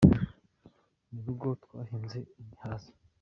[1.13, 2.91] murugo twahinze ibihaza